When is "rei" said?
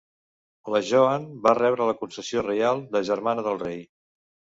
3.61-3.85